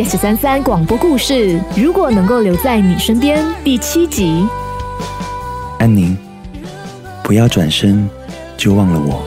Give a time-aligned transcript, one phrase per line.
[0.00, 4.48] yes 三三广播故事，如果能够留在你身边，第七集。
[5.78, 6.16] 安宁，
[7.22, 8.08] 不要转身
[8.56, 9.22] 就忘了我。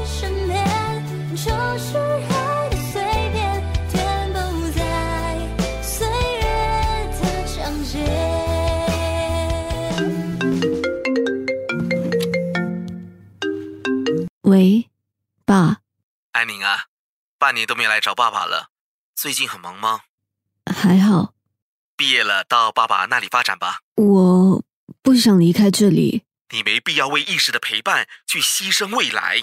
[14.42, 14.90] 喂，
[15.46, 15.78] 爸，
[16.32, 16.86] 安宁啊，
[17.38, 18.70] 半年都没来找爸爸了，
[19.16, 20.00] 最近很忙吗？
[20.72, 21.34] 还好，
[21.96, 24.64] 毕业了到爸爸那里发展吧，我
[25.02, 26.24] 不想离开这里。
[26.54, 29.38] 你没必要为一时的陪伴去牺牲未来。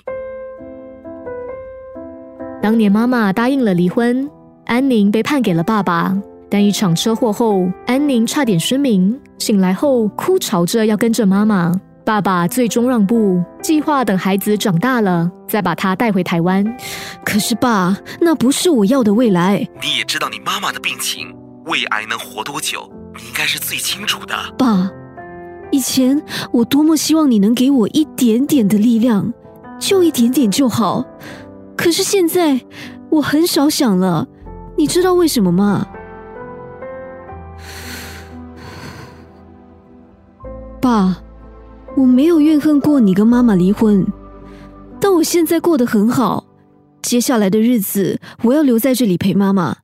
[2.63, 4.31] 当年妈妈答应了离婚，
[4.67, 6.17] 安宁被判给了爸爸。
[6.51, 11.81] 但一场车祸后，安宁差点失明，醒来后哭吵着要跟着妈妈。
[12.11, 16.65] 爸爸最终让步，计划等孩子长大了再把他带回台湾。
[17.25, 19.59] 可是爸，那不是我要的未来。
[19.81, 21.33] 你也知道你妈妈的病情，
[21.67, 24.35] 胃癌能活多久，你应该是最清楚的。
[24.59, 24.91] 爸，
[25.71, 29.33] 以前我多么希望你能给我一点点的力量，
[29.79, 31.05] 就一点点就好。
[31.77, 32.61] 可是现在
[33.09, 34.27] 我很少想了，
[34.77, 35.87] 你知道为什么吗？
[40.81, 41.17] 爸，
[42.01, 44.07] 我没有怨恨过你跟妈妈离婚，
[44.99, 46.47] 但我现在过得很好。
[47.03, 49.83] 接下来的日子，我要留在这里陪妈妈。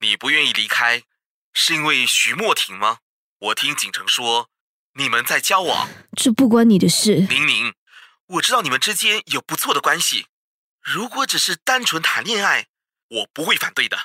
[0.00, 1.02] 你不愿意离开，
[1.52, 3.00] 是因为徐莫婷吗？
[3.38, 4.48] 我听锦城说
[4.94, 5.90] 你们在交往。
[6.16, 7.26] 这不关你的事。
[7.28, 7.74] 宁宁，
[8.28, 10.28] 我知道你们之间有不错的关系，
[10.80, 12.68] 如果只是单纯谈恋爱，
[13.10, 13.98] 我不会反对的。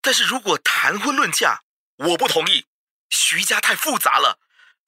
[0.00, 1.62] 但是如果谈婚论嫁，
[1.96, 2.66] 我不同意。
[3.10, 4.38] 徐家太复杂了，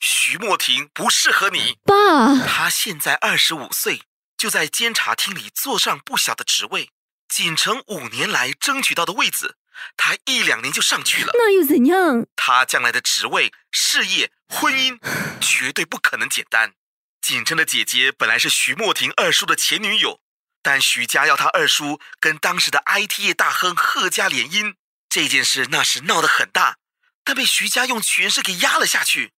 [0.01, 1.79] 徐莫婷不适合你。
[1.85, 4.03] 爸，他现在二十五岁，
[4.37, 6.91] 就在监察厅里坐上不小的职位，
[7.29, 9.57] 锦城五年来争取到的位子，
[9.97, 11.31] 他一两年就上去了。
[11.35, 12.27] 那又怎样？
[12.37, 14.99] 他将来的职位、事业、婚姻，
[15.41, 16.75] 绝对不可能简单。
[17.23, 20.21] 锦城的姐姐本来是徐莫婷二叔的前女友，
[20.63, 24.75] 但徐家要他二叔跟当时的 IT 业大亨贺家联姻，
[25.09, 26.77] 这件事那时闹得很大，
[27.25, 29.33] 但被徐家用权势给压了下去。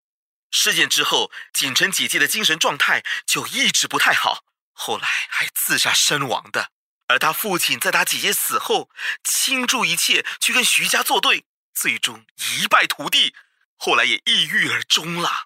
[0.58, 6.70] 事件之后，锦城姐姐的精神状态就一直不太好，后来还自杀身亡的。
[7.08, 8.88] 而他父亲在他姐姐死后，
[9.22, 11.44] 倾注一切去跟徐家作对，
[11.74, 13.34] 最终一败涂地，
[13.76, 15.44] 后来也抑郁而终了。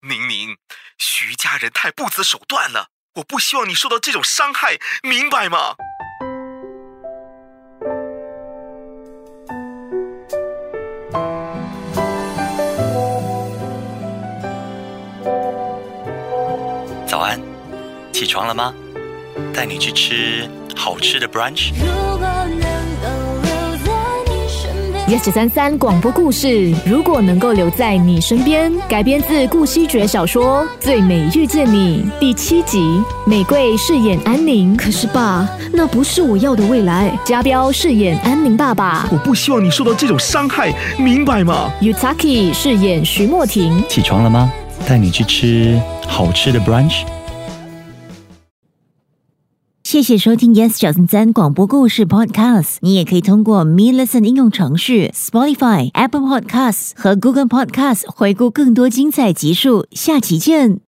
[0.00, 0.58] 宁宁，
[0.98, 5.76] 徐家人太不择手段了，我不希望你受到这种伤害，明白吗？
[18.14, 18.72] 起床了吗？
[19.52, 21.72] 带你去吃好吃的 brunch。
[21.82, 23.50] 如果能够留
[23.82, 23.90] 在
[24.28, 25.18] 你身边。
[25.18, 33.02] yes 三三广播故事，如果能够留在你身边，改编自顾惜爵小说《最美遇见你》第七集。
[33.26, 37.10] 玫瑰饰演安宁，可是爸，那不是我要的未来。
[37.24, 43.82] 家彪饰演安宁爸爸我不希望你受到这种伤害，明白吗？？Yutaki 饰演徐莫婷。
[43.88, 44.52] 起床了吗？
[44.86, 47.02] 带你去吃好吃的 brunch。
[49.94, 52.78] 谢谢收听 Yes 九三三广播故事 Podcast。
[52.80, 59.86] 你也可以通过 Me Listen 应用程序、Spotify、Apple Podcasts 和 Google Podcasts 回顾更多精彩集数。
[59.92, 60.80] 下期见。